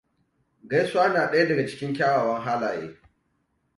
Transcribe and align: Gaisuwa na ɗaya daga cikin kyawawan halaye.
Gaisuwa 0.69 1.07
na 1.09 1.29
ɗaya 1.31 1.47
daga 1.47 1.67
cikin 1.67 1.93
kyawawan 1.95 2.41
halaye. 2.41 2.97